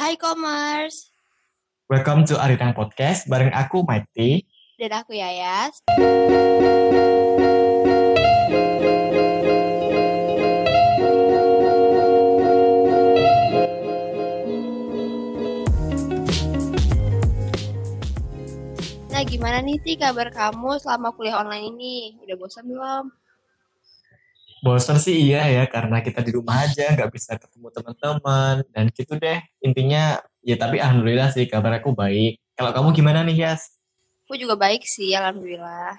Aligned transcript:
Hai 0.00 0.16
Commerce. 0.16 1.12
Welcome 1.92 2.24
to 2.32 2.40
Aritang 2.40 2.72
Podcast 2.72 3.28
bareng 3.28 3.52
aku 3.52 3.84
Maiti. 3.84 4.48
Dan 4.80 4.96
aku 4.96 5.12
Yayas. 5.12 5.76
Nah 19.12 19.20
gimana 19.28 19.60
nih 19.60 19.76
Ti 19.84 20.00
kabar 20.00 20.32
kamu 20.32 20.80
selama 20.80 21.12
kuliah 21.12 21.44
online 21.44 21.76
ini? 21.76 22.16
Udah 22.24 22.40
bosan 22.40 22.64
belum? 22.72 23.19
Bosan 24.60 25.00
sih 25.00 25.16
iya 25.16 25.48
ya 25.48 25.64
karena 25.64 26.04
kita 26.04 26.20
di 26.20 26.36
rumah 26.36 26.68
aja 26.68 26.92
nggak 26.92 27.10
bisa 27.10 27.40
ketemu 27.40 27.72
teman-teman 27.72 28.60
dan 28.76 28.92
gitu 28.92 29.16
deh 29.16 29.40
intinya 29.64 30.20
ya 30.44 30.56
tapi 30.60 30.76
alhamdulillah 30.76 31.32
sih 31.32 31.48
kabar 31.48 31.80
aku 31.80 31.96
baik. 31.96 32.36
Kalau 32.56 32.70
kamu 32.76 32.88
gimana 32.92 33.24
nih 33.24 33.48
Yas? 33.48 33.80
Aku 34.28 34.36
juga 34.36 34.60
baik 34.60 34.84
sih 34.84 35.16
alhamdulillah. 35.16 35.96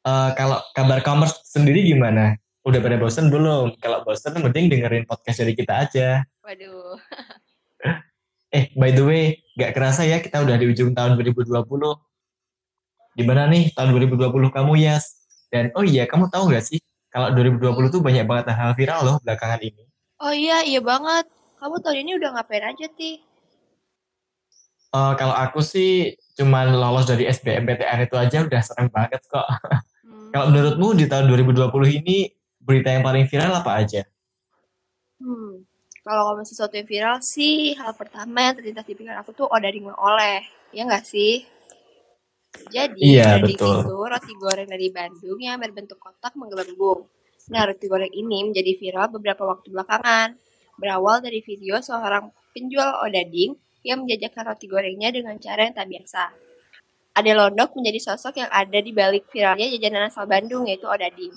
Uh, 0.00 0.32
kalau 0.38 0.62
kabar 0.72 1.02
commerce 1.02 1.42
sendiri 1.44 1.84
gimana? 1.84 2.38
Udah 2.62 2.80
pada 2.80 2.96
bosan 2.96 3.28
belum? 3.28 3.76
Kalau 3.82 4.06
bosan 4.06 4.38
mending 4.38 4.70
dengerin 4.70 5.04
podcast 5.10 5.42
dari 5.42 5.58
kita 5.58 5.84
aja. 5.84 6.22
Waduh. 6.46 6.96
eh 8.56 8.70
by 8.74 8.90
the 8.94 9.04
way 9.06 9.24
gak 9.54 9.78
kerasa 9.78 10.02
ya 10.02 10.18
kita 10.18 10.42
udah 10.42 10.56
di 10.56 10.70
ujung 10.70 10.94
tahun 10.94 11.18
2020. 11.18 11.66
Gimana 13.18 13.50
nih 13.50 13.74
tahun 13.76 13.90
2020 13.92 14.54
kamu 14.54 14.72
Yas? 14.80 15.19
Dan 15.50 15.74
oh 15.74 15.82
iya, 15.82 16.06
kamu 16.06 16.30
tahu 16.30 16.54
gak 16.54 16.62
sih 16.62 16.78
kalau 17.10 17.34
2020 17.34 17.90
tuh 17.90 18.00
banyak 18.00 18.22
banget 18.22 18.54
hal 18.54 18.72
viral 18.78 19.00
loh 19.02 19.16
belakangan 19.26 19.58
ini. 19.60 19.82
Oh 20.22 20.30
iya, 20.30 20.62
iya 20.62 20.78
banget. 20.78 21.26
Kamu 21.58 21.82
tahun 21.82 22.06
ini 22.06 22.10
udah 22.22 22.38
ngapain 22.38 22.64
aja, 22.64 22.86
Ti? 22.86 23.18
Uh, 24.90 25.14
kalau 25.14 25.34
aku 25.34 25.62
sih 25.62 26.18
cuman 26.34 26.74
lolos 26.74 27.06
dari 27.06 27.26
SBMPTN 27.30 28.10
itu 28.10 28.16
aja 28.18 28.42
udah 28.42 28.62
seneng 28.62 28.88
banget 28.90 29.22
kok. 29.26 29.46
Hmm. 30.02 30.34
kalau 30.34 30.50
menurutmu 30.50 30.98
di 30.98 31.06
tahun 31.06 31.30
2020 31.30 31.70
ini 32.02 32.30
berita 32.58 32.90
yang 32.90 33.06
paling 33.06 33.26
viral 33.30 33.54
apa 33.54 33.70
aja? 33.82 34.02
Hmm, 35.22 35.62
kalau 36.02 36.32
ngomong 36.32 36.46
sesuatu 36.46 36.74
yang 36.74 36.88
viral 36.88 37.18
sih, 37.22 37.76
hal 37.78 37.94
pertama 37.94 38.50
yang 38.50 38.54
terlintas 38.58 38.86
di 38.86 38.94
pikiran 38.98 39.22
aku 39.22 39.30
tuh 39.30 39.46
odading 39.46 39.90
oleh. 39.94 40.42
Ya 40.74 40.86
nggak 40.86 41.06
sih? 41.06 41.46
Jadi, 42.70 43.02
iya, 43.02 43.38
betul. 43.38 43.82
itu 43.82 43.94
roti 43.94 44.34
goreng 44.38 44.68
dari 44.70 44.90
Bandung 44.90 45.38
yang 45.38 45.58
berbentuk 45.58 45.98
kotak 46.02 46.34
menggelembung. 46.34 47.06
Nah, 47.50 47.66
roti 47.66 47.86
goreng 47.86 48.10
ini 48.10 48.46
menjadi 48.50 48.72
viral 48.78 49.10
beberapa 49.10 49.42
waktu 49.46 49.70
belakangan. 49.70 50.38
Berawal 50.78 51.22
dari 51.22 51.42
video 51.42 51.78
seorang 51.82 52.30
penjual 52.54 53.02
odading 53.02 53.54
yang 53.86 54.04
menjajakan 54.04 54.54
roti 54.54 54.66
gorengnya 54.68 55.08
dengan 55.10 55.38
cara 55.38 55.66
yang 55.66 55.74
tak 55.74 55.88
biasa. 55.88 56.24
Ade 57.10 57.32
Londok 57.34 57.74
menjadi 57.74 57.98
sosok 57.98 58.38
yang 58.38 58.50
ada 58.54 58.78
di 58.78 58.94
balik 58.94 59.26
viralnya 59.34 59.66
jajanan 59.66 60.08
asal 60.08 60.30
Bandung 60.30 60.70
yaitu 60.70 60.86
odading. 60.86 61.34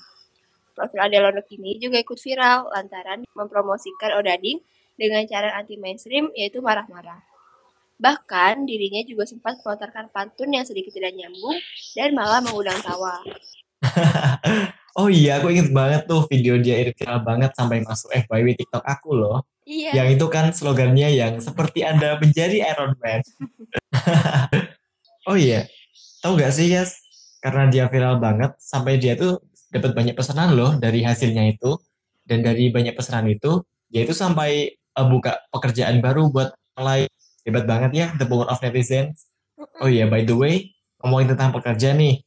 Profil 0.78 1.02
Ade 1.02 1.17
Londok 1.17 1.50
ini 1.53 1.81
juga 1.81 1.97
ikut 1.97 2.17
viral 2.17 2.69
lantaran 2.69 3.25
mempromosikan 3.34 4.17
odading 4.22 4.61
dengan 4.94 5.25
cara 5.25 5.58
anti 5.58 5.78
mainstream 5.81 6.30
yaitu 6.38 6.61
marah-marah. 6.61 7.32
Bahkan 8.03 8.67
dirinya 8.67 8.99
juga 9.07 9.23
sempat 9.23 9.63
melontarkan 9.63 10.11
pantun 10.11 10.51
yang 10.51 10.67
sedikit 10.67 10.91
tidak 10.91 11.15
nyambung 11.15 11.55
dan 11.95 12.11
malah 12.11 12.43
mengundang 12.43 12.75
tawa. 12.83 13.23
oh 14.99 15.07
iya, 15.07 15.39
aku 15.39 15.55
inget 15.55 15.71
banget 15.71 16.03
tuh 16.03 16.27
video 16.27 16.59
dia 16.59 16.83
viral 16.91 17.23
banget 17.23 17.55
sampai 17.55 17.79
masuk 17.79 18.11
FYP 18.11 18.59
TikTok 18.59 18.83
aku 18.83 19.15
loh. 19.15 19.47
Iya. 19.63 20.03
Yang 20.03 20.19
itu 20.19 20.25
kan 20.27 20.51
slogannya 20.51 21.15
yang 21.15 21.39
seperti 21.39 21.87
Anda 21.87 22.19
menjadi 22.19 22.75
Iron 22.75 22.99
Man. 22.99 23.23
oh 25.31 25.39
iya, 25.39 25.71
tahu 26.19 26.35
gak 26.35 26.51
sih 26.51 26.75
Yas? 26.75 26.99
Karena 27.39 27.71
dia 27.71 27.88
viral 27.88 28.19
banget, 28.19 28.59
sampai 28.59 28.99
dia 28.99 29.16
tuh 29.16 29.39
dapat 29.72 29.95
banyak 29.95 30.16
pesanan 30.16 30.59
loh 30.59 30.75
dari 30.75 31.07
hasilnya 31.07 31.55
itu. 31.55 31.79
Dan 32.23 32.44
dari 32.44 32.67
banyak 32.67 32.95
pesanan 32.95 33.31
itu, 33.31 33.63
dia 33.88 34.03
itu 34.03 34.11
sampai 34.11 34.75
uh, 34.95 35.07
buka 35.07 35.44
pekerjaan 35.51 35.99
baru 35.99 36.31
buat 36.31 36.55
mulai 36.79 37.07
Hebat 37.43 37.67
banget 37.67 37.91
ya, 37.91 38.07
the 38.15 38.23
power 38.23 38.47
of 38.47 38.63
netizens. 38.63 39.27
Oh 39.83 39.91
iya, 39.91 40.07
by 40.07 40.23
the 40.23 40.31
way, 40.31 40.71
ngomongin 41.03 41.35
tentang 41.35 41.51
pekerja 41.51 41.91
nih. 41.91 42.23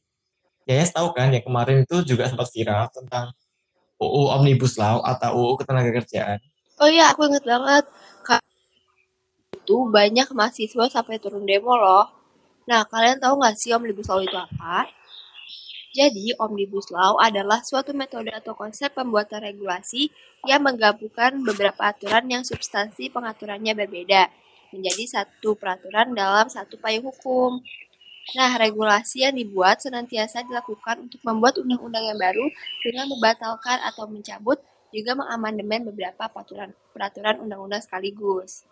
Ya, 0.69 0.83
ya 0.83 0.85
tahu 0.93 1.09
kan 1.17 1.33
yang 1.33 1.41
kemarin 1.41 1.81
itu 1.81 2.05
juga 2.05 2.29
sempat 2.29 2.53
viral 2.53 2.85
tentang 2.93 3.33
UU 3.97 4.23
Omnibus 4.37 4.77
Law 4.77 5.01
atau 5.01 5.33
UU 5.33 5.53
Ketenagakerjaan. 5.57 6.37
Oh 6.77 6.85
iya, 6.85 7.09
aku 7.09 7.25
inget 7.25 7.41
banget. 7.41 7.89
Kak, 8.21 8.45
itu 9.57 9.77
banyak 9.89 10.29
mahasiswa 10.37 10.85
sampai 10.85 11.17
turun 11.17 11.49
demo 11.49 11.73
loh. 11.73 12.05
Nah, 12.69 12.85
kalian 12.85 13.17
tahu 13.17 13.41
nggak 13.41 13.57
sih 13.57 13.73
Omnibus 13.73 14.05
Law 14.05 14.21
itu 14.21 14.37
apa? 14.37 14.85
Jadi, 15.97 16.37
Omnibus 16.37 16.93
Law 16.93 17.17
adalah 17.17 17.65
suatu 17.65 17.89
metode 17.97 18.29
atau 18.29 18.53
konsep 18.53 18.93
pembuatan 18.93 19.41
regulasi 19.41 20.13
yang 20.45 20.61
menggabungkan 20.61 21.41
beberapa 21.41 21.89
aturan 21.89 22.29
yang 22.29 22.45
substansi 22.45 23.09
pengaturannya 23.09 23.73
berbeda 23.73 24.29
menjadi 24.71 25.03
satu 25.07 25.55
peraturan 25.55 26.11
dalam 26.13 26.47
satu 26.51 26.75
payung 26.79 27.07
hukum. 27.09 27.59
Nah, 28.35 28.59
regulasi 28.59 29.23
yang 29.23 29.35
dibuat 29.39 29.79
senantiasa 29.79 30.43
dilakukan 30.43 31.07
untuk 31.07 31.23
membuat 31.23 31.55
undang-undang 31.63 32.03
yang 32.11 32.19
baru 32.19 32.45
dengan 32.83 33.07
membatalkan 33.07 33.79
atau 33.87 34.03
mencabut 34.11 34.59
juga 34.91 35.15
mengamandemen 35.15 35.87
beberapa 35.91 36.27
peraturan 36.27 36.71
peraturan 36.91 37.39
undang-undang 37.43 37.79
sekaligus. 37.79 38.67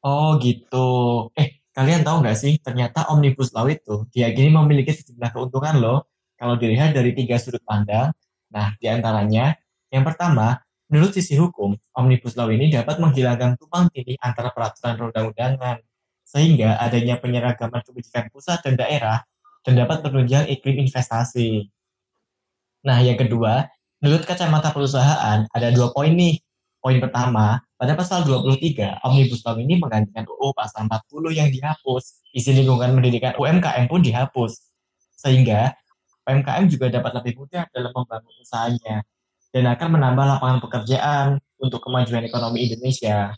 Oh 0.00 0.36
gitu. 0.40 1.28
Eh, 1.36 1.60
kalian 1.76 2.00
tahu 2.04 2.24
nggak 2.24 2.36
sih, 2.36 2.56
ternyata 2.60 3.08
Omnibus 3.12 3.52
Law 3.52 3.68
itu 3.68 4.08
diakini 4.08 4.48
memiliki 4.52 4.96
sejumlah 4.96 5.30
keuntungan 5.32 5.76
loh 5.76 6.08
kalau 6.40 6.56
dilihat 6.56 6.96
dari 6.96 7.12
tiga 7.12 7.36
sudut 7.36 7.60
pandang. 7.64 8.12
Nah, 8.48 8.74
di 8.80 8.88
antaranya, 8.88 9.52
yang 9.92 10.02
pertama, 10.02 10.56
Menurut 10.90 11.14
sisi 11.14 11.38
hukum, 11.38 11.78
Omnibus 11.94 12.34
Law 12.34 12.50
ini 12.50 12.66
dapat 12.66 12.98
menghilangkan 12.98 13.54
tumpang 13.54 13.86
tindih 13.94 14.18
antara 14.18 14.50
peraturan 14.50 14.98
perundang-undangan, 14.98 15.78
sehingga 16.26 16.82
adanya 16.82 17.14
penyeragaman 17.22 17.78
kebijakan 17.86 18.26
pusat 18.34 18.58
dan 18.66 18.74
daerah 18.74 19.22
dan 19.62 19.78
dapat 19.78 20.02
menunjang 20.02 20.50
iklim 20.50 20.82
investasi. 20.82 21.70
Nah, 22.82 22.98
yang 23.06 23.14
kedua, 23.14 23.70
menurut 24.02 24.26
kacamata 24.26 24.74
perusahaan, 24.74 25.46
ada 25.46 25.68
dua 25.70 25.94
poin 25.94 26.10
nih. 26.10 26.42
Poin 26.80 26.96
pertama, 26.98 27.60
pada 27.78 27.92
pasal 27.92 28.24
23, 28.26 29.04
Omnibus 29.06 29.44
Law 29.46 29.60
ini 29.62 29.78
menggantikan 29.78 30.26
UU 30.26 30.56
pasal 30.56 30.90
40 30.90 31.30
yang 31.30 31.52
dihapus. 31.52 32.24
Izin 32.34 32.66
lingkungan 32.66 32.98
pendidikan 32.98 33.36
UMKM 33.38 33.86
pun 33.86 34.00
dihapus. 34.02 34.72
Sehingga 35.14 35.76
UMKM 36.24 36.66
juga 36.72 36.88
dapat 36.88 37.20
lebih 37.20 37.44
mudah 37.44 37.68
dalam 37.68 37.92
membangun 37.92 38.32
usahanya 38.40 39.04
dan 39.50 39.64
akan 39.66 39.88
menambah 39.98 40.24
lapangan 40.38 40.58
pekerjaan 40.62 41.26
untuk 41.58 41.82
kemajuan 41.82 42.24
ekonomi 42.26 42.70
Indonesia. 42.70 43.34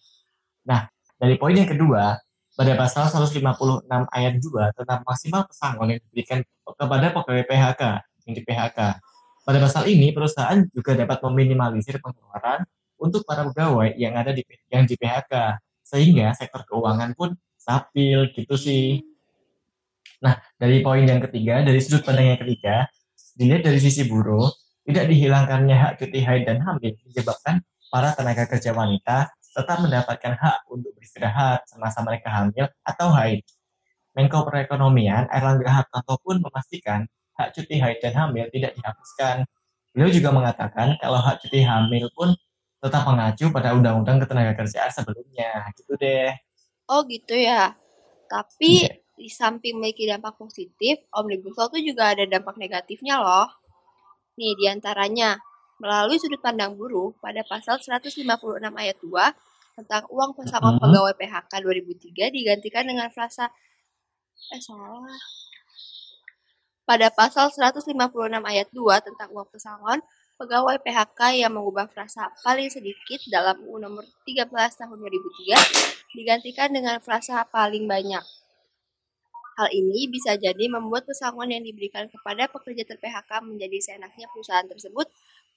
Nah, 0.69 0.87
dari 1.17 1.41
poin 1.41 1.57
yang 1.57 1.69
kedua, 1.69 2.21
pada 2.53 2.73
pasal 2.77 3.09
156 3.09 3.89
ayat 4.13 4.35
2 4.37 4.77
tentang 4.77 5.01
maksimal 5.09 5.49
pesangon 5.49 5.97
yang 5.97 6.01
diberikan 6.05 6.39
kepada 6.77 7.07
pegawai 7.17 7.45
PHK 7.49 7.83
yang 8.29 8.35
di 8.37 8.43
PHK. 8.45 8.79
Pada 9.43 9.59
pasal 9.59 9.91
ini, 9.91 10.15
perusahaan 10.15 10.63
juga 10.71 10.95
dapat 10.95 11.19
meminimalisir 11.27 11.99
pengeluaran 11.99 12.63
untuk 13.01 13.27
para 13.27 13.43
pegawai 13.51 13.99
yang 13.99 14.15
ada 14.15 14.31
di 14.31 14.47
yang 14.71 14.87
di 14.87 14.95
PHK, 14.95 15.59
sehingga 15.83 16.31
sektor 16.39 16.63
keuangan 16.63 17.11
pun 17.19 17.35
stabil 17.59 18.31
gitu 18.37 18.55
sih. 18.55 19.03
Nah, 20.23 20.39
dari 20.55 20.79
poin 20.87 21.03
yang 21.03 21.19
ketiga, 21.19 21.67
dari 21.67 21.83
sudut 21.83 22.07
pandang 22.07 22.39
yang 22.39 22.41
ketiga, 22.47 22.87
dilihat 23.35 23.67
dari 23.67 23.83
sisi 23.83 24.07
buruh, 24.07 24.47
tidak 24.83 25.05
dihilangkannya 25.11 25.77
hak 25.79 25.93
cuti 26.03 26.21
haid 26.23 26.47
dan 26.47 26.59
hamil 26.63 26.95
menyebabkan 27.07 27.63
para 27.93 28.11
tenaga 28.17 28.49
kerja 28.51 28.75
wanita 28.75 29.31
tetap 29.53 29.79
mendapatkan 29.85 30.35
hak 30.35 30.65
untuk 30.73 30.97
beristirahat 30.97 31.69
semasa 31.69 32.01
mereka 32.01 32.33
hamil 32.33 32.67
atau 32.83 33.13
haid. 33.13 33.45
Menko 34.17 34.45
Perekonomian 34.49 35.29
Erlangga 35.29 35.71
Hartarto 35.73 36.17
pun 36.21 36.41
memastikan 36.41 37.05
hak 37.37 37.53
cuti 37.57 37.81
haid 37.81 38.01
dan 38.01 38.17
hamil 38.17 38.49
tidak 38.53 38.77
dihapuskan. 38.77 39.45
Beliau 39.93 40.09
juga 40.09 40.33
mengatakan 40.33 40.97
kalau 41.01 41.21
hak 41.21 41.45
cuti 41.45 41.65
hamil 41.65 42.09
pun 42.17 42.33
tetap 42.83 43.07
mengacu 43.07 43.53
pada 43.55 43.77
Undang-Undang 43.77 44.25
Ketenagakerjaan 44.25 44.91
sebelumnya. 44.91 45.69
Gitu 45.77 45.93
deh. 46.01 46.33
Oh 46.89 47.05
gitu 47.07 47.37
ya. 47.37 47.77
Tapi 48.27 48.89
yeah. 48.89 48.97
di 49.17 49.29
samping 49.29 49.79
memiliki 49.81 50.09
dampak 50.09 50.41
positif, 50.41 51.01
Omnibus 51.13 51.57
Law 51.61 51.69
itu 51.77 51.93
juga 51.93 52.17
ada 52.17 52.25
dampak 52.25 52.57
negatifnya 52.57 53.21
loh. 53.21 53.49
Nih 54.43 54.59
di 54.59 54.67
antaranya, 54.67 55.39
melalui 55.79 56.19
sudut 56.19 56.43
pandang 56.43 56.75
buruh 56.75 57.15
pada 57.23 57.47
pasal 57.47 57.79
156 57.79 58.27
ayat 58.59 58.99
2 58.99 59.79
tentang 59.79 60.03
uang 60.11 60.35
pesangon 60.35 60.75
hmm. 60.75 60.83
pegawai 60.83 61.15
PHK 61.15 61.53
2003 61.63 62.35
digantikan 62.35 62.83
dengan 62.83 63.07
frasa 63.15 63.47
eh 64.51 64.59
salah. 64.59 65.15
Pada 66.83 67.07
pasal 67.15 67.55
156 67.55 67.95
ayat 68.43 68.69
2 68.75 69.07
tentang 69.07 69.29
uang 69.31 69.47
pesangon 69.55 70.03
pegawai 70.43 70.75
PHK 70.83 71.47
yang 71.47 71.55
mengubah 71.55 71.87
frasa 71.87 72.27
paling 72.43 72.67
sedikit 72.67 73.23
dalam 73.31 73.63
UU 73.63 73.79
nomor 73.79 74.03
13 74.27 74.51
tahun 74.51 74.97
2003 74.99 76.19
digantikan 76.19 76.75
dengan 76.75 76.99
frasa 76.99 77.47
paling 77.47 77.87
banyak. 77.87 78.42
Hal 79.59 79.69
ini 79.81 80.09
bisa 80.09 80.33
jadi 80.41 80.65
membuat 80.73 81.05
pesangon 81.09 81.49
yang 81.53 81.63
diberikan 81.69 82.09
kepada 82.09 82.49
pekerja 82.49 82.83
ter-PHK 82.89 83.31
menjadi 83.45 83.79
seenaknya 83.87 84.27
perusahaan 84.33 84.65
tersebut 84.73 85.07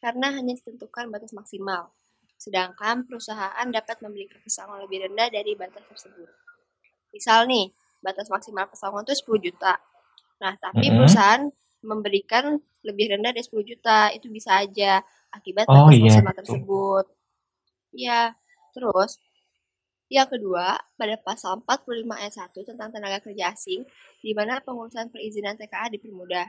karena 0.03 0.27
hanya 0.35 0.53
ditentukan 0.59 1.05
batas 1.13 1.31
maksimal. 1.31 1.91
Sedangkan 2.35 3.07
perusahaan 3.07 3.67
dapat 3.71 3.97
memberikan 4.03 4.39
pesangon 4.43 4.83
lebih 4.83 5.07
rendah 5.07 5.27
dari 5.31 5.55
batas 5.55 5.83
tersebut. 5.87 6.29
Misal 7.15 7.39
nih, 7.51 7.65
batas 8.05 8.27
maksimal 8.33 8.65
pesangon 8.71 9.03
itu 9.07 9.13
10 9.23 9.39
juta. 9.41 9.73
Nah, 10.43 10.53
tapi 10.59 10.91
Mm-mm. 10.91 10.97
perusahaan 10.97 11.43
memberikan 11.85 12.59
lebih 12.87 13.05
rendah 13.15 13.31
dari 13.35 13.45
10 13.47 13.65
juta. 13.65 13.99
Itu 14.17 14.27
bisa 14.37 14.51
aja 14.63 15.01
akibat 15.37 15.67
Oh 15.67 15.75
batas 15.75 15.97
iya, 15.97 16.01
maksimal 16.03 16.33
betul. 16.35 16.35
tersebut. 16.35 17.05
Ya, 17.95 18.35
terus 18.75 19.17
yang 20.05 20.29
kedua, 20.29 20.77
pada 20.97 21.15
pasal 21.17 21.61
45 21.65 22.05
ayat 22.13 22.33
1 22.33 22.61
tentang 22.61 22.89
tenaga 22.93 23.17
kerja 23.25 23.51
asing, 23.53 23.81
di 24.21 24.31
mana 24.37 24.61
pengurusan 24.61 25.09
perizinan 25.09 25.57
TKA 25.57 25.89
dipermudah. 25.97 26.45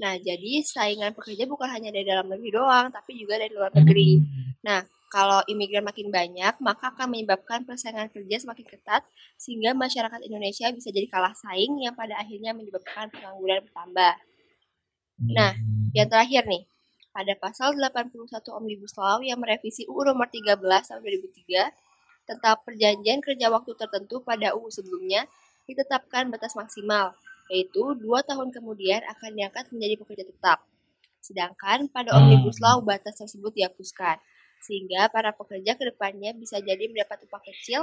Nah, 0.00 0.16
jadi 0.16 0.64
saingan 0.64 1.12
pekerja 1.12 1.44
bukan 1.44 1.68
hanya 1.70 1.92
dari 1.92 2.08
dalam 2.08 2.26
negeri 2.26 2.50
doang, 2.50 2.88
tapi 2.90 3.20
juga 3.20 3.38
dari 3.38 3.52
luar 3.52 3.70
negeri. 3.70 4.18
Hmm. 4.64 4.82
Kalau 5.10 5.42
imigran 5.50 5.82
makin 5.82 6.06
banyak, 6.14 6.62
maka 6.62 6.94
akan 6.94 7.10
menyebabkan 7.10 7.66
persaingan 7.66 8.06
kerja 8.14 8.46
semakin 8.46 8.62
ketat, 8.62 9.02
sehingga 9.34 9.74
masyarakat 9.74 10.22
Indonesia 10.22 10.70
bisa 10.70 10.94
jadi 10.94 11.10
kalah 11.10 11.34
saing 11.34 11.82
yang 11.82 11.98
pada 11.98 12.14
akhirnya 12.14 12.54
menyebabkan 12.54 13.10
pengangguran 13.10 13.66
bertambah. 13.66 14.14
Nah, 15.34 15.52
Yang 15.90 16.08
terakhir 16.14 16.42
nih, 16.46 16.62
pada 17.10 17.34
pasal 17.34 17.74
81 17.74 18.54
Omnibus 18.54 18.94
Law 18.94 19.18
yang 19.18 19.42
merevisi 19.42 19.82
UU 19.90 20.14
nomor 20.14 20.30
13 20.30 20.54
tahun 20.62 21.00
2003 21.02 21.89
tentang 22.30 22.56
perjanjian 22.66 23.18
kerja 23.26 23.46
waktu 23.54 23.72
tertentu 23.80 24.16
pada 24.28 24.48
UU 24.56 24.70
sebelumnya 24.76 25.22
ditetapkan 25.68 26.24
batas 26.32 26.52
maksimal, 26.60 27.06
yaitu 27.52 27.82
dua 28.02 28.18
tahun 28.28 28.48
kemudian 28.56 29.00
akan 29.12 29.30
diangkat 29.38 29.64
menjadi 29.74 29.94
pekerja 30.00 30.24
tetap. 30.30 30.58
Sedangkan 31.26 31.78
pada 31.94 32.10
Hmm. 32.12 32.18
Omnibus 32.24 32.58
Law 32.64 32.78
batas 32.90 33.14
tersebut 33.20 33.52
dihapuskan, 33.58 34.16
sehingga 34.66 35.02
para 35.14 35.30
pekerja 35.40 35.72
ke 35.78 35.84
depannya 35.90 36.30
bisa 36.42 36.56
jadi 36.68 36.84
mendapat 36.90 37.18
upah 37.26 37.42
kecil 37.48 37.80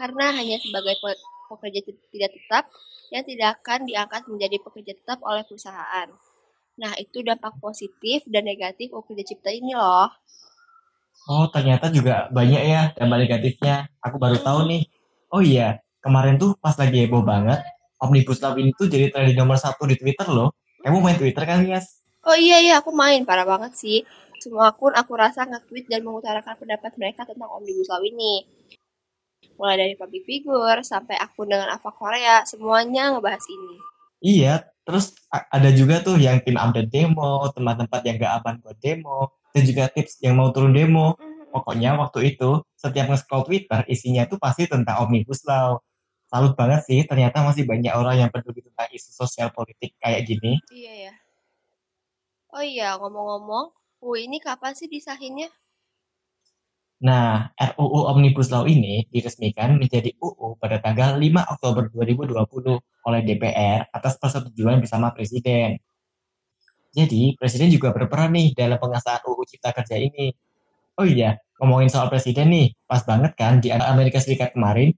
karena 0.00 0.26
hanya 0.38 0.56
sebagai 0.64 0.94
pe- 1.02 1.22
pekerja 1.50 1.80
tidak 2.12 2.30
tetap 2.36 2.64
yang 3.14 3.24
tidak 3.30 3.48
akan 3.60 3.78
diangkat 3.88 4.22
menjadi 4.30 4.56
pekerja 4.64 4.92
tetap 5.00 5.18
oleh 5.24 5.42
perusahaan. 5.48 6.08
Nah, 6.82 6.92
itu 7.04 7.18
dampak 7.28 7.54
positif 7.64 8.18
dan 8.32 8.44
negatif 8.52 8.88
UU 8.94 9.04
Kerja 9.08 9.24
Cipta 9.28 9.50
ini 9.50 9.72
loh. 9.74 10.08
Oh, 11.28 11.44
ternyata 11.52 11.92
juga 11.92 12.32
banyak 12.32 12.62
ya 12.64 12.82
dampak 12.96 13.28
negatifnya. 13.28 13.84
Aku 14.00 14.16
baru 14.16 14.40
tahu 14.40 14.64
nih. 14.64 14.88
Oh 15.28 15.44
iya, 15.44 15.76
kemarin 16.00 16.40
tuh 16.40 16.56
pas 16.56 16.72
lagi 16.80 17.04
heboh 17.04 17.20
banget, 17.20 17.60
Omnibus 18.00 18.40
Law 18.40 18.56
ini 18.56 18.72
tuh 18.72 18.88
jadi 18.88 19.12
trending 19.12 19.36
nomor 19.36 19.60
satu 19.60 19.84
di 19.84 20.00
Twitter 20.00 20.24
loh. 20.24 20.56
Kamu 20.80 21.04
main 21.04 21.20
Twitter 21.20 21.44
kan, 21.44 21.68
Yas? 21.68 22.00
Oh 22.24 22.32
iya 22.32 22.64
iya, 22.64 22.80
aku 22.80 22.96
main 22.96 23.28
parah 23.28 23.44
banget 23.44 23.76
sih. 23.76 24.08
Semua 24.40 24.72
akun 24.72 24.96
aku 24.96 25.12
rasa 25.20 25.44
nge-tweet 25.44 25.90
dan 25.92 26.00
mengutarakan 26.00 26.56
pendapat 26.56 26.96
mereka 26.96 27.28
tentang 27.28 27.52
Omnibus 27.52 27.92
Law 27.92 28.00
ini. 28.00 28.48
Mulai 29.60 29.76
dari 29.84 29.94
public 30.00 30.24
figure 30.24 30.80
sampai 30.80 31.20
akun 31.20 31.52
dengan 31.52 31.68
Ava 31.68 31.92
Korea, 31.92 32.40
semuanya 32.48 33.12
ngebahas 33.12 33.44
ini. 33.52 33.74
Iya, 34.24 34.64
terus 34.86 35.12
ada 35.28 35.68
juga 35.76 36.00
tuh 36.00 36.16
yang 36.16 36.40
tim 36.40 36.56
update 36.56 36.88
demo, 36.88 37.52
tempat-tempat 37.52 38.00
yang 38.06 38.16
gak 38.16 38.32
aman 38.40 38.54
buat 38.64 38.78
demo, 38.80 39.37
dan 39.52 39.62
juga 39.64 39.88
tips 39.92 40.20
yang 40.24 40.36
mau 40.38 40.52
turun 40.54 40.72
demo. 40.72 41.16
Pokoknya 41.48 41.96
waktu 41.96 42.36
itu, 42.36 42.60
setiap 42.76 43.08
nge-scroll 43.08 43.48
Twitter, 43.48 43.80
isinya 43.88 44.28
tuh 44.28 44.36
pasti 44.36 44.68
tentang 44.68 45.08
Omnibus 45.08 45.42
Law. 45.48 45.80
Salut 46.28 46.52
banget 46.52 46.84
sih, 46.84 47.00
ternyata 47.08 47.40
masih 47.40 47.64
banyak 47.64 47.88
orang 47.96 48.20
yang 48.20 48.30
peduli 48.30 48.60
tentang 48.60 48.88
isu 48.92 49.10
sosial 49.16 49.48
politik 49.48 49.96
kayak 49.96 50.28
gini. 50.28 50.60
Iya 50.68 51.08
ya. 51.08 51.14
Oh 52.52 52.64
iya, 52.64 53.00
ngomong-ngomong, 53.00 53.72
UU 54.04 54.28
ini 54.28 54.36
kapan 54.40 54.76
sih 54.76 54.92
disahinnya? 54.92 55.48
Nah, 56.98 57.54
RUU 57.54 58.10
Omnibus 58.10 58.50
Law 58.50 58.66
ini 58.66 59.06
diresmikan 59.08 59.78
menjadi 59.78 60.10
UU 60.18 60.58
pada 60.58 60.82
tanggal 60.82 61.14
5 61.14 61.46
Oktober 61.54 61.86
2020 61.94 62.76
oleh 63.06 63.20
DPR 63.22 63.86
atas 63.94 64.18
persetujuan 64.18 64.82
bersama 64.82 65.14
Presiden. 65.14 65.78
Jadi, 66.92 67.36
Presiden 67.36 67.68
juga 67.68 67.92
berperan 67.92 68.32
nih 68.32 68.56
dalam 68.56 68.80
pengesahan 68.80 69.22
UU 69.28 69.42
Cipta 69.44 69.70
Kerja 69.76 69.96
ini. 70.00 70.32
Oh 70.98 71.06
iya, 71.06 71.38
ngomongin 71.60 71.92
soal 71.92 72.10
Presiden 72.10 72.50
nih, 72.50 72.74
pas 72.88 73.04
banget 73.06 73.36
kan 73.38 73.62
di 73.62 73.70
Amerika 73.70 74.18
Serikat 74.18 74.56
kemarin, 74.56 74.90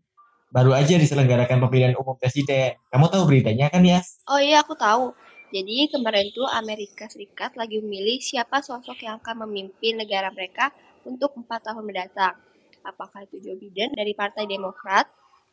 baru 0.51 0.75
aja 0.75 0.97
diselenggarakan 0.97 1.61
pemilihan 1.61 1.95
umum 1.99 2.17
Presiden. 2.17 2.79
Kamu 2.89 3.11
tahu 3.11 3.29
beritanya 3.29 3.69
kan, 3.69 3.83
Yas? 3.85 4.23
Oh 4.31 4.41
iya, 4.41 4.63
aku 4.63 4.75
tahu. 4.79 5.13
Jadi 5.51 5.91
kemarin 5.91 6.31
tuh 6.31 6.47
Amerika 6.47 7.11
Serikat 7.11 7.59
lagi 7.59 7.83
memilih 7.83 8.23
siapa 8.23 8.63
sosok 8.63 9.03
yang 9.03 9.19
akan 9.19 9.51
memimpin 9.51 9.99
negara 9.99 10.31
mereka 10.31 10.71
untuk 11.03 11.35
empat 11.35 11.67
tahun 11.67 11.83
mendatang. 11.83 12.39
Apakah 12.87 13.27
itu 13.27 13.43
Joe 13.43 13.59
Biden 13.59 13.91
dari 13.93 14.15
Partai 14.15 14.47
Demokrat 14.47 15.11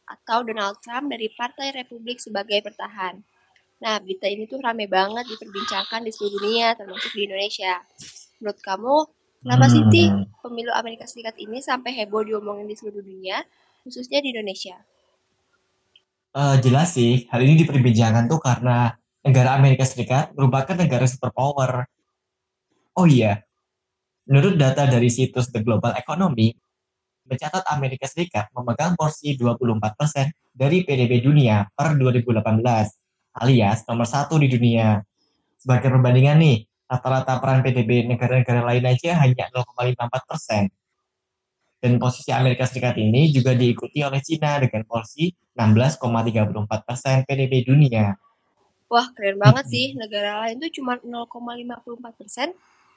atau 0.08 0.46
Donald 0.46 0.80
Trump 0.80 1.12
dari 1.12 1.28
Partai 1.34 1.76
Republik 1.76 2.22
sebagai 2.24 2.64
pertahan. 2.64 3.20
Nah, 3.78 4.02
berita 4.02 4.26
ini 4.26 4.50
tuh 4.50 4.58
rame 4.58 4.90
banget 4.90 5.26
diperbincangkan 5.30 6.02
di 6.02 6.10
seluruh 6.10 6.42
dunia, 6.42 6.74
termasuk 6.74 7.14
di 7.14 7.30
Indonesia. 7.30 7.78
Menurut 8.42 8.60
kamu, 8.62 8.96
kenapa 9.46 9.66
sih 9.70 9.84
Ti, 9.86 10.04
Hmm. 10.10 10.26
pemilu 10.42 10.72
Amerika 10.74 11.06
Serikat 11.06 11.38
ini 11.38 11.62
sampai 11.62 11.94
heboh 11.94 12.26
diomongin 12.26 12.66
di 12.66 12.74
seluruh 12.74 13.06
dunia, 13.06 13.46
khususnya 13.86 14.18
di 14.26 14.34
Indonesia? 14.34 14.82
Eh, 16.38 16.56
jelas 16.66 16.94
sih, 16.98 17.26
hal 17.34 17.42
ini 17.46 17.54
diperbincangkan 17.66 18.26
tuh 18.30 18.42
karena 18.42 18.94
negara 19.26 19.58
Amerika 19.58 19.86
Serikat 19.86 20.34
merupakan 20.38 20.74
negara 20.78 21.06
superpower. 21.10 21.86
Oh 22.98 23.06
iya, 23.06 23.42
menurut 24.26 24.58
data 24.58 24.90
dari 24.90 25.10
situs 25.14 25.50
The 25.54 25.62
Global 25.66 25.94
Economy, 25.98 26.54
mencatat 27.30 27.66
Amerika 27.74 28.06
Serikat 28.10 28.50
memegang 28.54 28.94
porsi 28.98 29.38
24% 29.38 30.34
dari 30.54 30.82
PDB 30.82 31.22
dunia 31.22 31.66
per 31.74 31.94
2018, 31.98 33.07
alias 33.38 33.86
nomor 33.86 34.10
satu 34.10 34.42
di 34.42 34.50
dunia. 34.50 35.02
Sebagai 35.58 35.90
perbandingan 35.94 36.38
nih, 36.42 36.66
rata-rata 36.88 37.38
peran 37.44 37.62
PDB 37.62 38.08
negara-negara 38.08 38.64
lain 38.64 38.86
aja 38.88 39.20
hanya 39.22 39.46
0,54%. 39.52 40.70
Dan 41.78 42.02
posisi 42.02 42.34
Amerika 42.34 42.66
Serikat 42.66 42.98
ini 42.98 43.30
juga 43.30 43.54
diikuti 43.54 44.02
oleh 44.02 44.18
Cina 44.26 44.58
dengan 44.58 44.82
porsi 44.90 45.30
16,34% 45.54 47.30
PDB 47.30 47.54
dunia. 47.70 48.18
Wah, 48.88 49.08
keren 49.14 49.38
banget 49.38 49.68
sih. 49.70 49.94
Negara 49.94 50.42
lain 50.48 50.58
tuh 50.58 50.72
cuma 50.82 50.98
0,54 51.04 52.18
persen, 52.18 52.50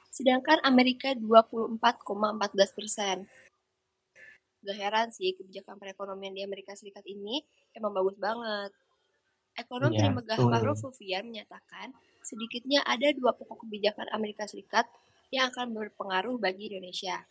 sedangkan 0.09 0.63
Amerika 0.65 1.13
24,14 1.13 2.73
persen. 2.73 3.27
Gak 4.61 4.77
heran 4.77 5.09
sih, 5.13 5.35
kebijakan 5.35 5.77
perekonomian 5.77 6.33
di 6.37 6.41
Amerika 6.45 6.73
Serikat 6.73 7.05
ini 7.05 7.43
emang 7.75 7.91
bagus 7.93 8.15
banget. 8.17 8.71
Ekonom 9.57 9.91
Iya, 9.91 10.07
Trimegah. 10.07 10.37
Fahrul 10.39 10.77
Fufian 10.79 11.27
menyatakan, 11.27 11.91
sedikitnya 12.23 12.81
ada 12.87 13.11
dua 13.11 13.35
pokok 13.35 13.67
kebijakan 13.67 14.07
Amerika 14.15 14.47
Serikat 14.47 14.87
yang 15.31 15.51
akan 15.51 15.75
berpengaruh 15.75 16.39
bagi 16.39 16.71
Indonesia. 16.71 17.23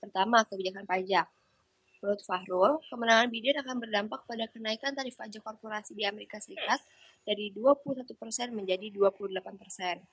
Pertama, 0.00 0.44
kebijakan 0.44 0.84
pajak. 0.84 1.28
Menurut 2.04 2.20
Fahrul, 2.20 2.72
kemenangan 2.92 3.32
Biden 3.32 3.56
akan 3.64 3.76
berdampak 3.80 4.28
pada 4.28 4.44
kenaikan 4.52 4.92
tarif 4.92 5.16
pajak 5.16 5.40
korporasi 5.40 5.96
di 5.96 6.04
Amerika 6.04 6.36
Serikat 6.36 6.76
dari 7.24 7.48
21% 7.56 8.12
menjadi 8.52 8.92
28%. 8.92 10.04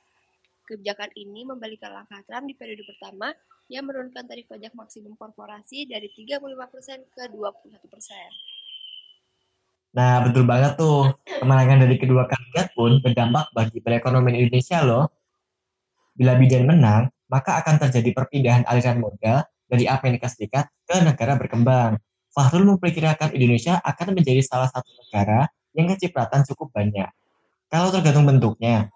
Kebijakan 0.64 1.12
ini 1.20 1.44
membalikan 1.44 1.92
langkah 1.92 2.24
Trump 2.24 2.48
di 2.48 2.56
periode 2.56 2.88
pertama 2.88 3.36
yang 3.68 3.84
menurunkan 3.84 4.24
tarif 4.24 4.48
pajak 4.48 4.72
maksimum 4.72 5.20
korporasi 5.20 5.84
dari 5.84 6.08
35% 6.08 7.12
ke 7.12 7.28
21%. 7.28 8.51
Nah, 9.92 10.24
betul 10.24 10.48
banget 10.48 10.80
tuh. 10.80 11.12
Kemenangan 11.28 11.84
dari 11.84 11.96
kedua 12.00 12.24
kandidat 12.24 12.72
pun 12.72 13.04
berdampak 13.04 13.52
bagi 13.52 13.84
perekonomian 13.84 14.40
Indonesia 14.40 14.80
loh. 14.84 15.12
Bila 16.16 16.40
Biden 16.40 16.64
menang, 16.68 17.12
maka 17.28 17.60
akan 17.60 17.80
terjadi 17.88 18.16
perpindahan 18.16 18.64
aliran 18.68 19.04
modal 19.04 19.44
dari 19.68 19.88
Amerika 19.88 20.32
Serikat 20.32 20.68
ke 20.88 20.96
negara 21.04 21.36
berkembang. 21.36 22.00
Fahrul 22.32 22.64
memperkirakan 22.64 23.36
Indonesia 23.36 23.80
akan 23.84 24.16
menjadi 24.16 24.40
salah 24.44 24.72
satu 24.72 24.88
negara 24.88 25.52
yang 25.76 25.92
kecipratan 25.92 26.48
cukup 26.48 26.72
banyak. 26.72 27.08
Kalau 27.68 27.92
tergantung 27.92 28.28
bentuknya, 28.28 28.92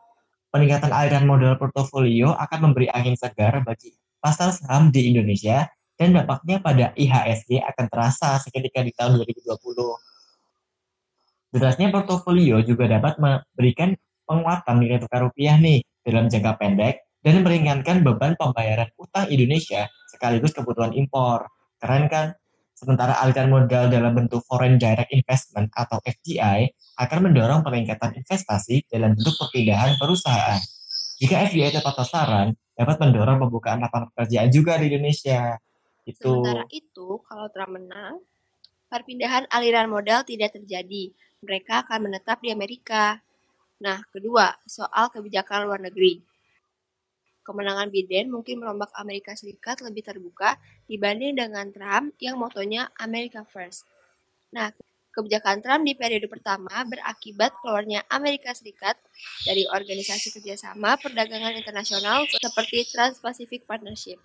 peningkatan 0.51 0.91
aliran 0.91 1.27
modal 1.27 1.59
portofolio 1.59 2.35
akan 2.35 2.71
memberi 2.71 2.87
angin 2.91 3.15
segar 3.19 3.63
bagi 3.63 3.95
pasar 4.23 4.55
saham 4.55 4.91
di 4.91 5.11
Indonesia 5.11 5.67
dan 5.95 6.15
dampaknya 6.15 6.59
pada 6.59 6.85
IHSG 6.95 7.59
akan 7.63 7.85
terasa 7.91 8.39
seketika 8.39 8.83
di 8.83 8.91
tahun 8.95 9.19
2020. 9.19 10.14
Derasnya 11.55 11.87
portofolio 11.87 12.59
juga 12.59 12.83
dapat 12.91 13.15
memberikan 13.15 13.95
penguatan 14.27 14.75
nilai 14.75 14.99
tukar 14.99 15.23
rupiah 15.23 15.55
nih 15.55 15.79
dalam 16.03 16.27
jangka 16.27 16.59
pendek 16.59 17.07
dan 17.23 17.39
meringankan 17.47 18.03
beban 18.03 18.35
pembayaran 18.35 18.91
utang 18.99 19.31
Indonesia 19.31 19.87
sekaligus 20.11 20.51
kebutuhan 20.51 20.91
impor. 20.91 21.47
Keren 21.79 22.11
kan? 22.11 22.35
Sementara 22.75 23.15
aliran 23.23 23.47
modal 23.47 23.87
dalam 23.87 24.11
bentuk 24.11 24.43
foreign 24.43 24.75
direct 24.75 25.07
investment 25.15 25.71
atau 25.71 26.03
FDI 26.03 26.67
akan 26.99 27.31
mendorong 27.31 27.63
peningkatan 27.63 28.19
investasi 28.19 28.83
dalam 28.91 29.15
bentuk 29.15 29.39
perpindahan 29.39 29.95
perusahaan. 29.95 30.59
Jika 31.23 31.47
FDI 31.55 31.71
tepat 31.71 32.03
sasaran, 32.03 32.51
dapat 32.75 32.99
mendorong 32.99 33.39
pembukaan 33.39 33.79
lapangan 33.79 34.11
pekerjaan 34.11 34.51
juga 34.51 34.75
di 34.75 34.91
Indonesia. 34.91 35.55
Itu. 36.03 36.43
Sementara 36.43 36.67
itu, 36.67 37.23
kalau 37.23 37.47
Trump 37.55 37.79
menang, 37.79 38.19
perpindahan 38.91 39.47
aliran 39.47 39.87
modal 39.87 40.27
tidak 40.27 40.51
terjadi. 40.51 41.15
Mereka 41.45 41.85
akan 41.85 42.09
menetap 42.09 42.41
di 42.41 42.49
Amerika. 42.49 43.21
Nah, 43.79 44.01
kedua, 44.09 44.57
soal 44.65 45.13
kebijakan 45.13 45.69
luar 45.69 45.79
negeri 45.79 46.35
kemenangan 47.45 47.93
Biden 47.93 48.33
mungkin 48.33 48.57
merombak 48.57 48.89
Amerika 48.97 49.37
Serikat 49.37 49.85
lebih 49.85 50.01
terbuka 50.01 50.57
dibanding 50.89 51.37
dengan 51.37 51.69
Trump 51.69 52.17
yang 52.17 52.41
motonya 52.41 52.89
America 52.97 53.45
First. 53.45 53.85
Nah, 54.49 54.73
kebijakan 55.13 55.61
Trump 55.61 55.85
di 55.85 55.93
periode 55.93 56.25
pertama 56.25 56.81
berakibat 56.89 57.53
keluarnya 57.61 58.01
Amerika 58.09 58.51
Serikat 58.57 58.97
dari 59.45 59.69
organisasi 59.69 60.33
kerjasama 60.33 60.97
perdagangan 60.97 61.53
internasional 61.53 62.25
seperti 62.25 62.89
Trans-Pacific 62.89 63.69
Partnership. 63.69 64.17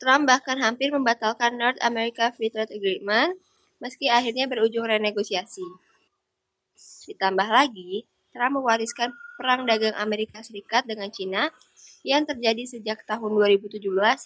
Trump 0.00 0.30
bahkan 0.30 0.56
hampir 0.62 0.88
membatalkan 0.88 1.58
North 1.58 1.78
America 1.84 2.32
Free 2.32 2.48
Trade 2.48 2.72
Agreement 2.72 3.34
meski 3.78 4.10
akhirnya 4.10 4.46
berujung 4.50 4.86
renegosiasi. 4.86 5.64
Ditambah 7.08 7.48
lagi, 7.48 8.06
Trump 8.30 8.60
mewariskan 8.60 9.10
perang 9.38 9.64
dagang 9.64 9.96
Amerika 9.96 10.42
Serikat 10.44 10.84
dengan 10.84 11.08
Cina 11.10 11.48
yang 12.06 12.22
terjadi 12.26 12.78
sejak 12.78 13.02
tahun 13.06 13.34
2017 13.34 13.80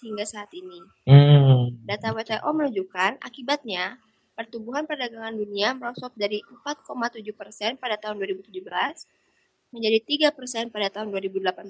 hingga 0.05 0.25
saat 0.25 0.49
ini. 0.53 0.79
Hmm. 1.09 1.81
Data 1.85 2.13
WTO 2.13 2.49
menunjukkan 2.53 3.21
akibatnya 3.21 3.97
pertumbuhan 4.33 4.89
perdagangan 4.89 5.33
dunia 5.37 5.77
merosot 5.77 6.13
dari 6.17 6.41
4,7 6.65 7.21
persen 7.33 7.77
pada 7.77 7.97
tahun 7.97 8.17
2017 8.21 8.53
menjadi 9.73 10.29
3 10.29 10.37
persen 10.37 10.63
pada 10.69 10.89
tahun 10.93 11.09
2018, 11.09 11.65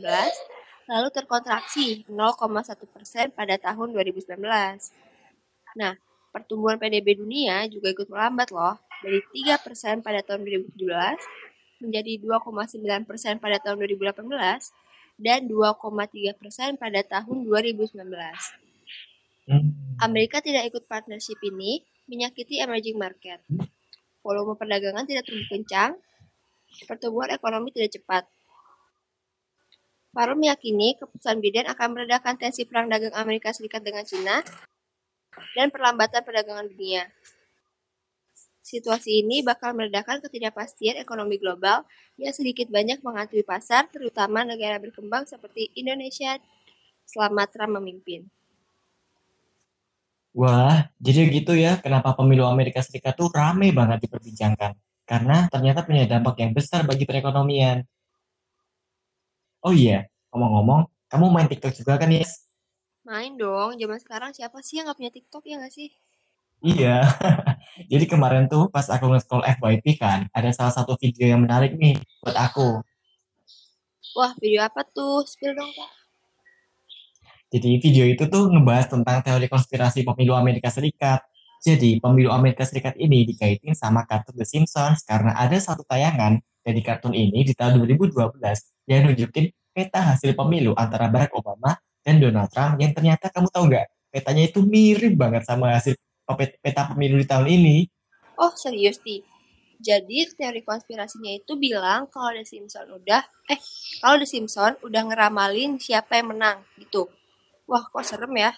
lalu 0.92 1.08
terkontraksi 1.16 2.04
0,1 2.12 2.84
persen 2.92 3.32
pada 3.32 3.56
tahun 3.56 3.96
2019. 3.96 4.44
Nah, 5.80 5.96
pertumbuhan 6.34 6.82
PDB 6.82 7.22
dunia 7.22 7.70
juga 7.70 7.94
ikut 7.94 8.10
melambat 8.10 8.50
loh, 8.50 8.82
dari 9.06 9.22
3 9.22 9.62
persen 9.62 10.02
pada 10.02 10.26
tahun 10.26 10.42
2017 10.74 11.86
menjadi 11.86 12.12
2,9 12.26 13.06
persen 13.06 13.38
pada 13.38 13.62
tahun 13.62 13.78
2018 13.86 14.26
dan 15.20 15.46
2,3 15.46 16.40
persen 16.40 16.70
pada 16.80 17.06
tahun 17.06 17.46
2019. 17.46 18.02
Hmm. 19.44 19.76
Amerika 20.00 20.40
tidak 20.40 20.74
ikut 20.74 20.90
partnership 20.90 21.38
ini 21.44 21.84
menyakiti 22.10 22.64
emerging 22.64 22.98
market. 22.98 23.44
Volume 24.24 24.56
perdagangan 24.56 25.04
tidak 25.04 25.28
tumbuh 25.28 25.46
kencang, 25.52 26.00
pertumbuhan 26.88 27.36
ekonomi 27.36 27.76
tidak 27.76 28.00
cepat. 28.00 28.24
Farum 30.14 30.40
meyakini 30.40 30.96
keputusan 30.96 31.42
Biden 31.44 31.66
akan 31.68 31.88
meredakan 31.98 32.38
tensi 32.40 32.64
perang 32.64 32.88
dagang 32.88 33.12
Amerika 33.18 33.50
Serikat 33.52 33.82
dengan 33.82 34.06
China 34.06 34.46
dan 35.54 35.70
perlambatan 35.70 36.22
perdagangan 36.26 36.68
dunia. 36.70 37.10
Situasi 38.64 39.22
ini 39.22 39.44
bakal 39.44 39.76
meredakan 39.76 40.24
ketidakpastian 40.24 40.96
ekonomi 40.96 41.36
global 41.36 41.84
yang 42.16 42.32
sedikit 42.32 42.72
banyak 42.72 43.04
menghantui 43.04 43.44
pasar, 43.44 43.92
terutama 43.92 44.48
negara 44.48 44.80
berkembang 44.80 45.28
seperti 45.28 45.68
Indonesia 45.76 46.40
selama 47.04 47.44
Trump 47.52 47.76
memimpin. 47.78 48.32
Wah, 50.34 50.90
jadi 50.98 51.30
gitu 51.30 51.54
ya 51.54 51.78
kenapa 51.78 52.18
pemilu 52.18 52.48
Amerika 52.50 52.82
Serikat 52.82 53.14
tuh 53.14 53.30
rame 53.30 53.70
banget 53.70 54.10
diperbincangkan. 54.10 54.74
Karena 55.04 55.46
ternyata 55.52 55.84
punya 55.84 56.08
dampak 56.08 56.40
yang 56.40 56.56
besar 56.56 56.88
bagi 56.88 57.04
perekonomian. 57.04 57.84
Oh 59.64 59.76
iya, 59.76 60.08
ngomong-ngomong, 60.32 60.88
kamu 61.12 61.26
main 61.30 61.48
TikTok 61.52 61.76
juga 61.76 62.00
kan, 62.00 62.10
ya? 62.12 62.24
Main 63.04 63.36
dong, 63.36 63.76
zaman 63.76 64.00
sekarang 64.00 64.32
siapa 64.32 64.64
sih 64.64 64.80
yang 64.80 64.88
gak 64.88 64.96
punya 64.96 65.12
TikTok 65.12 65.44
ya 65.44 65.60
gak 65.60 65.76
sih? 65.76 65.92
Iya. 66.64 67.04
Jadi 67.92 68.08
kemarin 68.08 68.48
tuh 68.48 68.72
pas 68.72 68.88
aku 68.88 69.12
nge-scroll 69.12 69.44
FYP 69.44 70.00
kan, 70.00 70.32
ada 70.32 70.56
salah 70.56 70.72
satu 70.72 70.96
video 70.96 71.28
yang 71.28 71.44
menarik 71.44 71.76
nih 71.76 72.00
buat 72.24 72.32
aku. 72.40 72.80
Wah, 74.16 74.32
video 74.40 74.64
apa 74.64 74.88
tuh? 74.88 75.28
Spill 75.28 75.52
dong, 75.52 75.68
Kak. 75.76 75.92
Jadi 77.52 77.76
video 77.84 78.08
itu 78.08 78.24
tuh 78.32 78.48
ngebahas 78.48 78.88
tentang 78.88 79.20
teori 79.20 79.52
konspirasi 79.52 80.08
pemilu 80.08 80.34
Amerika 80.40 80.72
Serikat. 80.72 81.28
Jadi 81.60 82.00
pemilu 82.00 82.32
Amerika 82.32 82.64
Serikat 82.64 82.96
ini 82.96 83.28
dikaitin 83.28 83.76
sama 83.76 84.08
kartun 84.08 84.40
The 84.40 84.48
Simpsons 84.48 85.04
karena 85.04 85.36
ada 85.36 85.60
satu 85.60 85.84
tayangan 85.84 86.40
dari 86.64 86.80
kartun 86.80 87.12
ini 87.12 87.44
di 87.44 87.52
tahun 87.52 87.84
2012 87.84 88.16
yang 88.88 89.12
nunjukin 89.12 89.52
peta 89.76 90.02
hasil 90.02 90.34
pemilu 90.40 90.72
antara 90.74 91.12
Barack 91.12 91.36
Obama 91.36 91.78
dan 92.04 92.20
Donald 92.20 92.52
Trump 92.52 92.78
yang 92.78 92.92
ternyata 92.92 93.32
kamu 93.32 93.48
tahu 93.50 93.72
nggak 93.72 93.88
petanya 94.14 94.44
itu 94.46 94.60
mirip 94.62 95.18
banget 95.18 95.48
sama 95.48 95.74
hasil 95.74 95.98
peta 96.62 96.92
pemilu 96.94 97.18
di 97.18 97.26
tahun 97.26 97.48
ini. 97.50 97.78
Oh 98.38 98.54
serius 98.54 99.02
nih? 99.02 99.24
Jadi 99.84 100.32
teori 100.32 100.64
konspirasinya 100.64 101.34
itu 101.36 101.60
bilang 101.60 102.08
kalau 102.08 102.32
The 102.32 102.48
Simpson 102.48 102.88
udah, 102.88 103.20
eh 103.52 103.60
kalau 104.00 104.16
The 104.16 104.28
Simpson 104.30 104.80
udah 104.80 105.02
ngeramalin 105.12 105.76
siapa 105.76 106.20
yang 106.20 106.32
menang 106.32 106.64
gitu. 106.80 107.12
Wah 107.68 107.84
kok 107.92 108.06
serem 108.08 108.32
ya? 108.38 108.56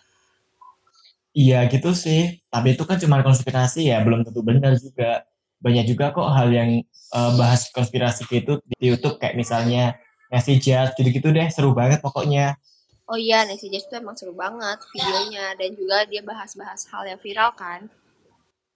Iya 1.35 1.67
gitu 1.67 1.91
sih, 1.97 2.39
tapi 2.47 2.77
itu 2.77 2.87
kan 2.87 2.95
cuma 2.95 3.19
konspirasi 3.25 3.91
ya, 3.91 3.99
belum 4.05 4.23
tentu 4.23 4.39
benar 4.45 4.77
juga. 4.79 5.25
Banyak 5.59 5.85
juga 5.89 6.13
kok 6.13 6.29
hal 6.29 6.53
yang 6.53 6.69
uh, 7.11 7.31
bahas 7.35 7.67
konspirasi 7.73 8.23
gitu 8.29 8.61
di 8.77 8.93
YouTube 8.93 9.17
kayak 9.17 9.35
misalnya 9.35 9.97
ngasih 10.29 10.61
jazz 10.61 10.93
gitu-gitu 10.95 11.33
deh, 11.33 11.49
seru 11.51 11.73
banget 11.75 11.99
pokoknya. 12.05 12.55
Oh 13.05 13.21
iya, 13.21 13.45
Nancy 13.45 13.69
Jazz 13.69 13.85
itu 13.85 14.01
emang 14.01 14.17
seru 14.17 14.33
banget 14.33 14.81
videonya 14.89 15.53
dan 15.53 15.69
juga 15.77 16.09
dia 16.09 16.25
bahas-bahas 16.25 16.89
hal 16.89 17.05
yang 17.05 17.21
viral 17.21 17.53
kan. 17.53 17.85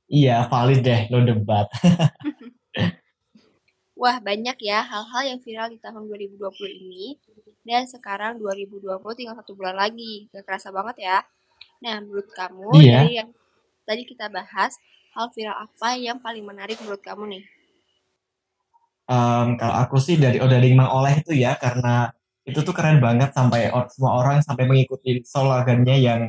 Iya, 0.05 0.45
valid 0.45 0.85
deh, 0.85 1.09
no 1.09 1.25
debat. 1.25 1.65
Wah, 3.99 4.21
banyak 4.21 4.57
ya 4.63 4.85
hal-hal 4.85 5.33
yang 5.33 5.39
viral 5.41 5.67
di 5.73 5.81
tahun 5.81 6.05
2020 6.07 6.39
ini. 6.71 7.17
Dan 7.65 7.83
sekarang 7.89 8.39
2020 8.39 8.95
tinggal 9.17 9.35
satu 9.35 9.57
bulan 9.57 9.75
lagi. 9.75 10.31
Gak 10.31 10.47
kerasa 10.47 10.71
banget 10.71 11.03
ya. 11.03 11.17
Nah, 11.83 11.99
menurut 11.99 12.31
kamu 12.31 12.79
iya. 12.79 13.03
dari 13.03 13.11
yang 13.19 13.29
tadi 13.83 14.07
kita 14.07 14.31
bahas, 14.31 14.79
hal 15.17 15.33
viral 15.35 15.57
apa 15.67 15.99
yang 15.99 16.21
paling 16.23 16.47
menarik 16.47 16.79
menurut 16.79 17.03
kamu 17.03 17.37
nih? 17.37 17.43
Um, 19.09 19.57
kalau 19.57 19.75
aku 19.83 19.97
sih 19.97 20.15
dari 20.21 20.37
Odading 20.37 20.77
Mang 20.77 20.93
Oleh 20.93 21.19
itu 21.19 21.33
ya, 21.35 21.57
karena 21.59 22.13
itu 22.49 22.59
tuh 22.65 22.73
keren 22.73 22.97
banget 22.97 23.31
sampai 23.31 23.69
semua 23.93 24.19
orang 24.19 24.41
sampai 24.41 24.65
mengikuti 24.65 25.21
slogannya 25.21 25.95
yang 26.01 26.21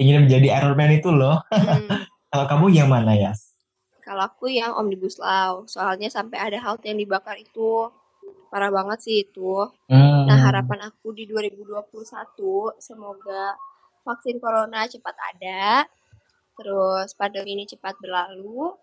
ingin 0.00 0.24
menjadi 0.24 0.60
Iron 0.60 0.74
Man 0.74 0.96
itu 0.96 1.12
loh. 1.12 1.44
Hmm. 1.52 1.88
Kalau 2.30 2.46
kamu 2.46 2.66
yang 2.72 2.88
mana 2.88 3.12
ya? 3.12 3.32
Kalau 4.00 4.26
aku 4.26 4.48
yang 4.50 4.74
Omnibus 4.74 5.20
Law, 5.20 5.68
soalnya 5.68 6.08
sampai 6.08 6.38
ada 6.38 6.58
halte 6.62 6.88
yang 6.90 6.98
dibakar 6.98 7.36
itu 7.38 7.90
parah 8.50 8.70
banget 8.72 8.98
sih 9.02 9.16
itu. 9.22 9.70
Hmm. 9.86 10.26
Nah 10.26 10.38
harapan 10.40 10.90
aku 10.90 11.14
di 11.14 11.28
2021 11.30 11.86
semoga 12.82 13.54
vaksin 14.02 14.42
corona 14.42 14.88
cepat 14.88 15.14
ada, 15.14 15.86
terus 16.58 17.14
pandemi 17.14 17.54
ini 17.54 17.64
cepat 17.68 17.94
berlalu, 18.02 18.74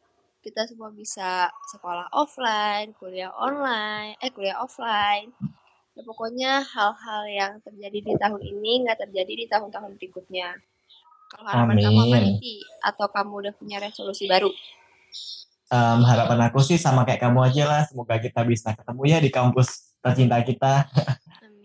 kita 0.46 0.64
semua 0.70 0.94
bisa 0.96 1.52
sekolah 1.76 2.08
offline, 2.16 2.96
kuliah 2.96 3.34
online, 3.36 4.16
eh 4.24 4.32
kuliah 4.32 4.64
offline, 4.64 5.36
ya 5.98 6.06
pokoknya 6.06 6.52
hal-hal 6.62 7.24
yang 7.26 7.52
terjadi 7.66 8.00
di 8.06 8.14
tahun 8.22 8.42
ini 8.46 8.86
nggak 8.86 9.10
terjadi 9.10 9.34
di 9.34 9.46
tahun-tahun 9.50 9.98
berikutnya. 9.98 10.54
Kalau 11.34 11.50
harapan 11.50 11.76
Amin. 11.76 11.86
kamu 11.90 12.00
apa 12.06 12.18
nih 12.22 12.38
atau 12.86 13.06
kamu 13.10 13.34
udah 13.42 13.54
punya 13.58 13.78
resolusi 13.82 14.30
baru? 14.30 14.54
Um, 15.68 16.00
harapan 16.08 16.48
aku 16.48 16.64
sih 16.64 16.78
sama 16.80 17.04
kayak 17.04 17.26
kamu 17.26 17.50
aja 17.50 17.64
lah. 17.66 17.82
Semoga 17.90 18.22
kita 18.22 18.46
bisa 18.46 18.78
ketemu 18.78 19.02
ya 19.10 19.18
di 19.18 19.30
kampus 19.34 19.98
tercinta 20.00 20.38
kita. 20.46 20.86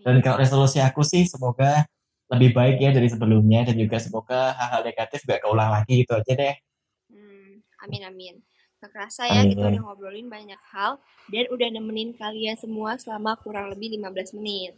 Dan 0.02 0.18
kalau 0.18 0.42
resolusi 0.42 0.82
aku 0.82 1.06
sih 1.06 1.28
semoga 1.28 1.86
lebih 2.26 2.56
baik 2.56 2.82
ya 2.82 2.90
dari 2.90 3.06
sebelumnya. 3.06 3.62
Dan 3.68 3.78
juga 3.78 4.02
semoga 4.02 4.56
hal-hal 4.58 4.82
negatif 4.82 5.22
gak 5.22 5.46
keulang 5.46 5.70
lagi. 5.70 6.02
Gitu 6.02 6.10
aja 6.10 6.32
deh. 6.34 6.54
Hmm, 7.06 7.62
amin 7.86 8.02
amin 8.08 8.34
kerasa 8.88 9.28
ya 9.28 9.44
Amin. 9.44 9.54
kita 9.54 9.68
udah 9.68 9.82
ngobrolin 9.84 10.26
banyak 10.26 10.58
hal 10.72 10.98
dan 11.28 11.44
udah 11.50 11.68
nemenin 11.70 12.16
kalian 12.16 12.56
semua 12.58 12.98
selama 12.98 13.38
kurang 13.38 13.70
lebih 13.70 13.94
15 14.00 14.38
menit. 14.38 14.74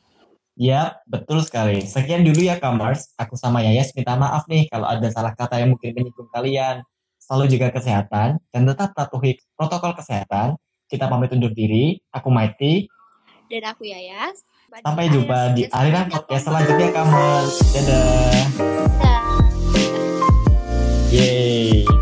Ya, 0.55 1.03
betul 1.11 1.43
sekali. 1.43 1.83
Sekian 1.83 2.23
dulu 2.23 2.47
ya 2.47 2.63
Kamars. 2.63 3.11
Aku 3.19 3.35
sama 3.35 3.59
Yayas 3.67 3.91
minta 3.95 4.15
maaf 4.15 4.47
nih 4.47 4.71
kalau 4.71 4.87
ada 4.87 5.11
salah 5.11 5.35
kata 5.35 5.59
yang 5.59 5.75
mungkin 5.75 5.91
menyinggung 5.95 6.31
kalian. 6.31 6.87
Selalu 7.19 7.57
jaga 7.59 7.75
kesehatan 7.75 8.39
dan 8.53 8.63
tetap 8.63 8.95
patuhi 8.95 9.41
protokol 9.59 9.99
kesehatan. 9.99 10.55
Kita 10.87 11.11
pamit 11.11 11.35
undur 11.35 11.51
diri. 11.51 11.99
Aku 12.15 12.31
Maiti. 12.31 12.87
Dan 13.51 13.67
aku 13.67 13.89
Yayas. 13.89 14.47
Sampai 14.83 15.11
jumpa 15.11 15.55
di 15.55 15.67
aliran 15.71 16.11
podcast 16.11 16.51
selanjutnya, 16.51 16.89
kamu. 16.91 17.27
Dadah. 17.75 18.45
Dadah. 18.99 19.23
Yeay. 21.15 21.94